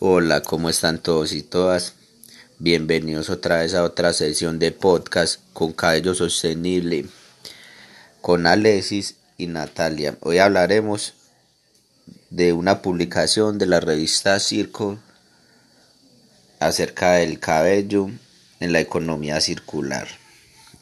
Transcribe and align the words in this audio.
Hola, 0.00 0.42
¿cómo 0.42 0.70
están 0.70 0.98
todos 0.98 1.32
y 1.32 1.42
todas? 1.42 1.94
Bienvenidos 2.58 3.30
otra 3.30 3.58
vez 3.58 3.74
a 3.74 3.84
otra 3.84 4.12
sesión 4.12 4.58
de 4.58 4.72
podcast 4.72 5.40
con 5.52 5.72
cabello 5.72 6.14
sostenible 6.14 7.06
con 8.20 8.48
Alexis 8.48 9.14
y 9.38 9.46
Natalia. 9.46 10.16
Hoy 10.20 10.38
hablaremos 10.38 11.14
de 12.30 12.52
una 12.52 12.82
publicación 12.82 13.56
de 13.56 13.66
la 13.66 13.78
revista 13.78 14.40
Circo 14.40 14.98
acerca 16.58 17.12
del 17.12 17.38
cabello 17.38 18.10
en 18.58 18.72
la 18.72 18.80
economía 18.80 19.40
circular. 19.40 20.08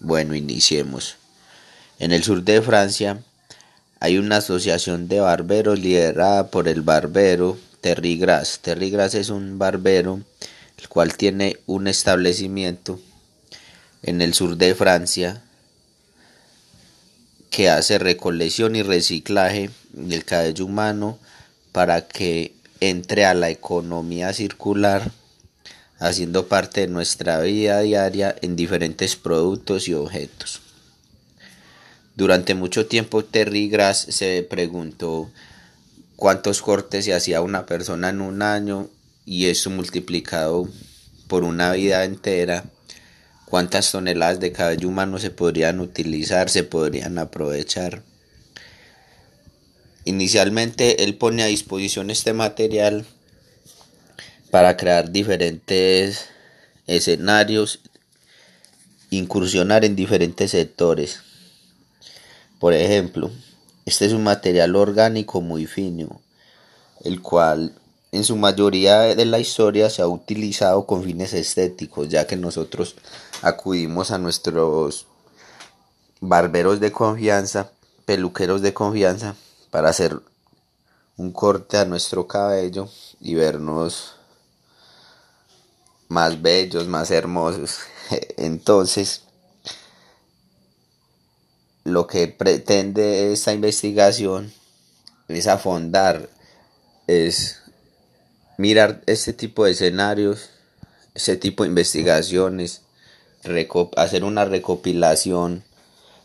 Bueno, 0.01 0.35
iniciemos. 0.35 1.17
En 1.99 2.13
el 2.13 2.25
sur 2.25 2.43
de 2.45 2.63
Francia 2.63 3.23
hay 4.01 4.17
una 4.17 4.39
asociación 4.39 5.07
de 5.07 5.21
barberos 5.21 5.79
liderada 5.79 6.51
por 6.51 6.67
el 6.67 6.81
barbero 6.81 7.59
Terry 7.83 8.17
Grass. 8.17 8.61
Terry 8.63 8.91
Grass 8.91 9.15
es 9.17 9.29
un 9.29 9.59
barbero 9.59 10.23
el 10.79 10.89
cual 10.89 11.17
tiene 11.17 11.59
un 11.67 11.89
establecimiento 11.89 13.01
en 14.03 14.23
el 14.23 14.35
sur 14.35 14.57
de 14.57 14.75
Francia 14.75 15.43
que 17.51 17.69
hace 17.69 17.99
recolección 17.99 18.77
y 18.77 18.83
reciclaje 18.83 19.71
del 19.93 20.25
cabello 20.25 20.65
humano 20.65 21.19
para 21.73 22.07
que 22.07 22.55
entre 22.81 23.27
a 23.27 23.35
la 23.35 23.51
economía 23.51 24.33
circular 24.33 25.11
haciendo 25.99 26.47
parte 26.47 26.83
de 26.83 26.89
nuestra 26.89 27.41
vida 27.41 27.81
diaria 27.81 28.35
en 28.43 28.55
diferentes 28.55 29.17
productos 29.17 29.89
y 29.89 29.95
objetos. 29.95 30.61
Durante 32.15 32.55
mucho 32.55 32.87
tiempo 32.87 33.25
Terry 33.25 33.69
Grass 33.69 34.07
se 34.09 34.47
preguntó 34.49 35.31
cuántos 36.23 36.63
cortes 36.63 37.05
se 37.05 37.15
hacía 37.15 37.41
una 37.41 37.67
persona 37.67 38.11
en 38.11 38.21
un 38.21 38.43
año 38.43 38.89
y 39.25 39.47
eso 39.47 39.71
multiplicado 39.71 40.69
por 41.27 41.43
una 41.43 41.73
vida 41.73 42.05
entera, 42.05 42.63
cuántas 43.45 43.91
toneladas 43.91 44.39
de 44.39 44.53
cabello 44.53 44.87
humano 44.87 45.19
se 45.19 45.31
podrían 45.31 45.81
utilizar, 45.81 46.49
se 46.49 46.63
podrían 46.63 47.19
aprovechar. 47.19 48.05
Inicialmente 50.05 51.03
él 51.03 51.17
pone 51.17 51.43
a 51.43 51.47
disposición 51.47 52.09
este 52.09 52.33
material 52.33 53.05
para 54.53 54.77
crear 54.77 55.11
diferentes 55.11 56.27
escenarios, 56.87 57.81
incursionar 59.11 59.85
en 59.85 59.97
diferentes 59.97 60.53
sectores. 60.53 61.19
Por 62.61 62.75
ejemplo, 62.75 63.33
este 63.85 64.07
es 64.07 64.13
un 64.13 64.23
material 64.23 64.77
orgánico 64.77 65.41
muy 65.41 65.67
fino, 65.67 66.21
el 67.01 67.21
cual 67.21 67.75
en 68.13 68.25
su 68.25 68.37
mayoría 68.37 69.01
de 69.01 69.25
la 69.25 69.39
historia 69.39 69.89
se 69.91 70.03
ha 70.03 70.07
utilizado 70.07 70.87
con 70.87 71.03
fines 71.03 71.33
estéticos, 71.33 72.09
ya 72.09 72.27
que 72.27 72.37
nosotros 72.37 72.95
acudimos 73.41 74.11
a 74.11 74.19
nuestros 74.19 75.07
barberos 76.21 76.79
de 76.79 76.93
confianza, 76.93 77.71
peluqueros 78.05 78.63
de 78.63 78.75
confianza, 78.75 79.35
para 79.71 79.89
hacer 79.89 80.21
un 81.17 81.33
corte 81.33 81.79
a 81.79 81.85
nuestro 81.85 82.27
cabello 82.27 82.89
y 83.21 83.35
vernos 83.35 84.15
más 86.09 86.41
bellos, 86.41 86.87
más 86.87 87.11
hermosos. 87.11 87.79
Entonces, 88.37 89.23
lo 91.93 92.07
que 92.07 92.29
pretende 92.29 93.33
esta 93.33 93.53
investigación 93.53 94.53
es 95.29 95.47
afondar, 95.47 96.29
es 97.07 97.63
mirar 98.57 99.03
este 99.07 99.33
tipo 99.33 99.65
de 99.65 99.73
escenarios, 99.73 100.51
este 101.15 101.37
tipo 101.37 101.63
de 101.63 101.69
investigaciones, 101.69 102.83
hacer 103.97 104.25
una 104.25 104.45
recopilación 104.45 105.65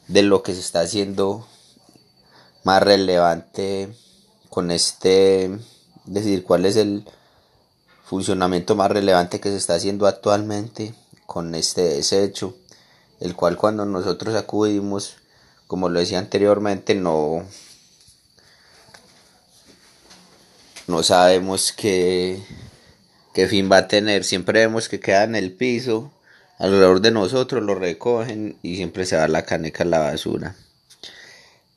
de 0.07 0.21
lo 0.23 0.43
que 0.43 0.53
se 0.53 0.59
está 0.59 0.81
haciendo 0.81 1.47
más 2.63 2.81
relevante 2.83 3.89
con 4.49 4.71
este, 4.71 5.45
es 5.45 5.59
decir, 6.05 6.43
cuál 6.43 6.65
es 6.65 6.75
el 6.75 7.05
funcionamiento 8.03 8.75
más 8.75 8.89
relevante 8.89 9.39
que 9.39 9.49
se 9.49 9.57
está 9.57 9.75
haciendo 9.75 10.07
actualmente 10.07 10.93
con 11.25 11.55
este 11.55 11.81
desecho, 11.81 12.55
el 13.19 13.35
cual 13.35 13.57
cuando 13.57 13.85
nosotros 13.85 14.35
acudimos 14.35 15.17
como 15.67 15.89
lo 15.89 15.99
decía 15.99 16.19
anteriormente, 16.19 16.95
no, 16.95 17.45
no 20.87 21.03
sabemos 21.03 21.73
qué, 21.73 22.39
qué 23.33 23.47
fin 23.47 23.69
va 23.71 23.77
a 23.77 23.87
tener. 23.87 24.23
Siempre 24.23 24.61
vemos 24.61 24.87
que 24.89 24.99
queda 24.99 25.23
en 25.23 25.35
el 25.35 25.51
piso, 25.51 26.11
alrededor 26.57 27.01
de 27.01 27.11
nosotros 27.11 27.61
lo 27.61 27.75
recogen 27.75 28.57
y 28.63 28.77
siempre 28.77 29.05
se 29.05 29.17
va 29.17 29.27
la 29.27 29.43
caneca 29.43 29.83
a 29.83 29.87
la 29.87 29.99
basura. 29.99 30.55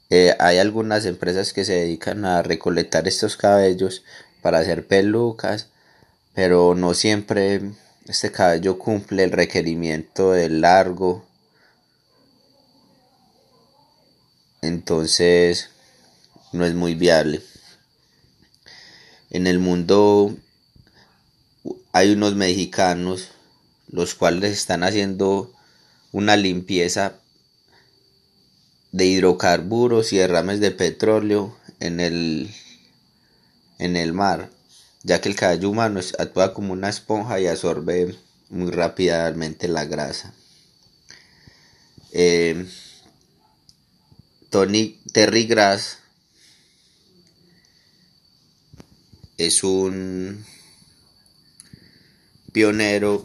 Eh, 0.08 0.34
hay 0.38 0.58
algunas 0.58 1.04
empresas 1.04 1.52
que 1.52 1.64
se 1.64 1.74
dedican 1.74 2.24
a 2.24 2.42
recolectar 2.42 3.06
estos 3.06 3.36
cabellos 3.36 4.04
para 4.42 4.58
hacer 4.58 4.86
pelucas, 4.86 5.68
pero 6.34 6.74
no 6.74 6.94
siempre 6.94 7.60
este 8.06 8.32
cabello 8.32 8.78
cumple 8.78 9.24
el 9.24 9.32
requerimiento 9.32 10.32
del 10.32 10.62
largo 10.62 11.24
entonces 14.62 15.71
no 16.53 16.65
es 16.65 16.75
muy 16.75 16.94
viable. 16.94 17.43
En 19.31 19.47
el 19.47 19.59
mundo 19.59 20.37
hay 21.93 22.12
unos 22.12 22.34
mexicanos 22.34 23.28
los 23.88 24.15
cuales 24.15 24.53
están 24.53 24.82
haciendo 24.84 25.53
una 26.12 26.37
limpieza 26.37 27.15
de 28.93 29.06
hidrocarburos 29.06 30.12
y 30.12 30.19
derrames 30.19 30.60
de 30.60 30.71
petróleo 30.71 31.56
en 31.78 32.00
el, 32.00 32.50
en 33.78 33.97
el 33.97 34.12
mar, 34.12 34.50
ya 35.03 35.21
que 35.21 35.28
el 35.28 35.37
cabello 35.37 35.71
humano 35.71 36.00
actúa 36.19 36.54
como 36.54 36.72
una 36.72 36.88
esponja 36.88 37.41
y 37.41 37.47
absorbe 37.47 38.16
muy 38.48 38.71
rápidamente 38.71 39.69
la 39.69 39.84
grasa. 39.84 40.34
Eh, 42.12 42.66
Tony 44.50 44.98
Terry 45.12 45.46
Grass 45.46 45.98
es 49.38 49.62
un 49.62 50.44
pionero 52.52 53.24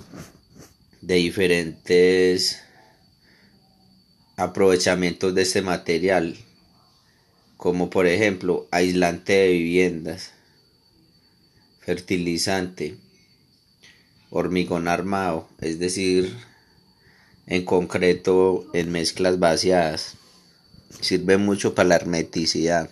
de 1.01 1.15
diferentes 1.15 2.61
aprovechamientos 4.37 5.33
de 5.33 5.41
este 5.41 5.63
material, 5.63 6.37
como 7.57 7.89
por 7.89 8.05
ejemplo 8.05 8.67
aislante 8.69 9.33
de 9.33 9.47
viviendas, 9.47 10.31
fertilizante, 11.79 12.97
hormigón 14.29 14.87
armado, 14.87 15.49
es 15.59 15.79
decir, 15.79 16.37
en 17.47 17.65
concreto 17.65 18.69
en 18.75 18.91
mezclas 18.91 19.39
vaciadas 19.39 20.17
sirve 21.01 21.37
mucho 21.37 21.75
para 21.75 21.89
la 21.89 21.95
hermeticidad. 21.95 22.89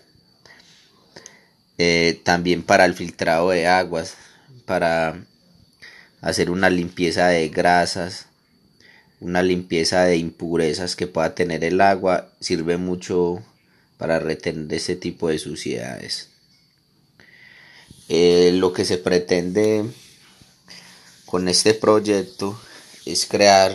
Eh, 1.77 2.21
también 2.23 2.63
para 2.63 2.85
el 2.85 2.93
filtrado 2.93 3.49
de 3.49 3.67
aguas, 3.67 4.15
para 4.65 5.25
hacer 6.21 6.49
una 6.49 6.69
limpieza 6.69 7.27
de 7.27 7.49
grasas, 7.49 8.27
una 9.19 9.41
limpieza 9.41 10.03
de 10.03 10.17
impurezas 10.17 10.95
que 10.95 11.07
pueda 11.07 11.33
tener 11.33 11.63
el 11.63 11.81
agua, 11.81 12.29
sirve 12.39 12.77
mucho 12.77 13.43
para 13.97 14.19
retener 14.19 14.73
ese 14.73 14.95
tipo 14.95 15.29
de 15.29 15.39
suciedades. 15.39 16.29
Eh, 18.09 18.51
lo 18.53 18.73
que 18.73 18.85
se 18.85 18.97
pretende 18.97 19.85
con 21.25 21.47
este 21.47 21.73
proyecto 21.73 22.59
es 23.05 23.25
crear 23.25 23.71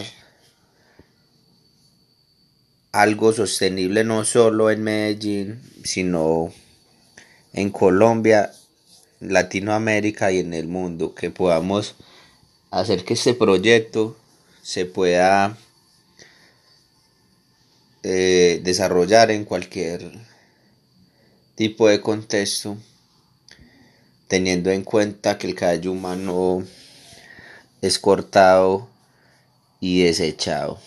algo 2.93 3.33
sostenible 3.33 4.05
no 4.05 4.25
solo 4.25 4.71
en 4.71 4.83
Medellín, 4.83 5.61
sino 5.85 6.53
en 7.53 7.71
Colombia, 7.71 8.53
Latinoamérica 9.21 10.33
y 10.33 10.39
en 10.39 10.55
el 10.55 10.69
mundo, 10.69 11.15
que 11.15 11.31
podamos 11.31 11.97
hacer 12.71 13.05
que 13.05 13.15
este 13.15 13.35
proyecto 13.35 14.17
se 14.63 14.87
pueda 14.87 15.57
eh, 18.03 18.61
desarrollar 18.63 19.31
en 19.31 19.45
cualquier 19.45 20.11
tipo 21.55 21.89
de 21.89 22.01
contexto, 22.01 22.77
teniendo 24.29 24.71
en 24.71 24.85
cuenta 24.85 25.39
que 25.39 25.49
el 25.49 25.55
cabello 25.55 25.93
humano 25.93 26.65
es 27.83 27.99
cortado 27.99 28.89
y 29.81 30.03
desechado. 30.03 30.81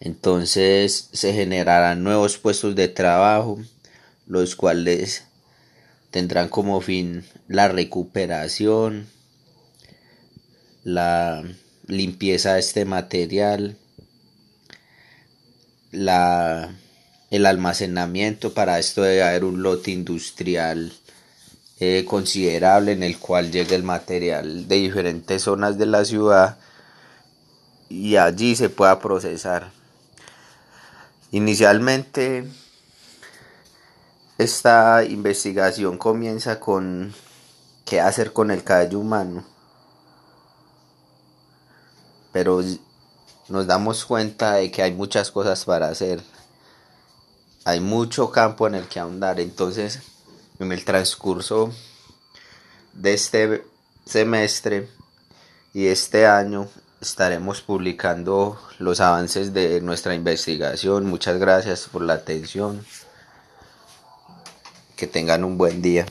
Entonces 0.00 1.08
se 1.12 1.32
generarán 1.32 2.02
nuevos 2.02 2.38
puestos 2.38 2.74
de 2.74 2.88
trabajo, 2.88 3.58
los 4.26 4.56
cuales 4.56 5.24
tendrán 6.10 6.48
como 6.48 6.80
fin 6.80 7.24
la 7.48 7.68
recuperación, 7.68 9.06
la 10.84 11.42
limpieza 11.86 12.54
de 12.54 12.60
este 12.60 12.84
material, 12.84 13.76
la, 15.92 16.74
el 17.30 17.46
almacenamiento, 17.46 18.52
para 18.54 18.78
esto 18.78 19.02
debe 19.02 19.22
haber 19.22 19.44
un 19.44 19.62
lote 19.62 19.90
industrial 19.90 20.92
eh, 21.80 22.04
considerable 22.06 22.92
en 22.92 23.02
el 23.02 23.18
cual 23.18 23.50
llegue 23.50 23.74
el 23.74 23.82
material 23.82 24.68
de 24.68 24.76
diferentes 24.76 25.42
zonas 25.42 25.76
de 25.76 25.86
la 25.86 26.04
ciudad 26.04 26.58
y 27.88 28.16
allí 28.16 28.56
se 28.56 28.68
pueda 28.68 28.98
procesar. 28.98 29.72
Inicialmente 31.32 32.48
esta 34.38 35.02
investigación 35.04 35.98
comienza 35.98 36.60
con 36.60 37.14
qué 37.84 38.00
hacer 38.00 38.32
con 38.32 38.50
el 38.52 38.62
cabello 38.62 39.00
humano, 39.00 39.44
pero 42.32 42.62
nos 43.48 43.66
damos 43.66 44.04
cuenta 44.04 44.54
de 44.54 44.70
que 44.70 44.82
hay 44.82 44.92
muchas 44.92 45.32
cosas 45.32 45.64
para 45.64 45.88
hacer, 45.88 46.22
hay 47.64 47.80
mucho 47.80 48.30
campo 48.30 48.68
en 48.68 48.76
el 48.76 48.86
que 48.86 49.00
ahondar, 49.00 49.40
entonces 49.40 50.00
en 50.60 50.70
el 50.70 50.84
transcurso 50.84 51.72
de 52.92 53.14
este 53.14 53.66
semestre 54.04 54.88
y 55.74 55.86
este 55.86 56.26
año 56.26 56.68
estaremos 57.00 57.60
publicando 57.60 58.58
los 58.78 59.00
avances 59.00 59.52
de 59.52 59.80
nuestra 59.80 60.14
investigación. 60.14 61.06
Muchas 61.06 61.38
gracias 61.38 61.88
por 61.90 62.02
la 62.02 62.14
atención. 62.14 62.84
Que 64.96 65.06
tengan 65.06 65.44
un 65.44 65.58
buen 65.58 65.82
día. 65.82 66.06